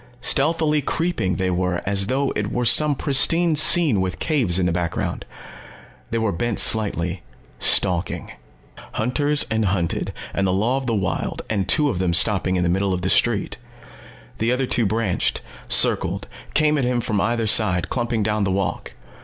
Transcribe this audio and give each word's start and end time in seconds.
Stealthily 0.19 0.81
creeping, 0.81 1.35
they 1.35 1.51
were, 1.51 1.83
as 1.85 2.07
though 2.07 2.33
it 2.35 2.51
were 2.51 2.65
some 2.65 2.95
pristine 2.95 3.55
scene 3.55 4.01
with 4.01 4.17
caves 4.17 4.57
in 4.57 4.65
the 4.65 4.71
background. 4.71 5.25
They 6.09 6.17
were 6.17 6.31
bent 6.31 6.57
slightly, 6.57 7.21
stalking. 7.59 8.31
Hunters 8.93 9.45
and 9.51 9.65
hunted, 9.65 10.11
and 10.33 10.47
the 10.47 10.53
law 10.53 10.77
of 10.77 10.87
the 10.87 10.95
wild 10.95 11.43
and 11.51 11.67
two 11.67 11.87
of 11.91 11.99
them 11.99 12.15
stopping 12.15 12.55
in 12.55 12.63
the 12.63 12.67
middle 12.67 12.95
of 12.95 13.03
the 13.03 13.09
street. 13.11 13.59
The 14.39 14.51
other 14.51 14.65
two 14.65 14.87
branched, 14.87 15.41
circled, 15.67 16.27
came 16.55 16.79
at 16.79 16.83
him 16.83 16.99
from 16.99 17.21
either 17.21 17.45
side, 17.45 17.89
clumping 17.89 18.23
down 18.23 18.43
the 18.43 18.49
walk. 18.49 18.93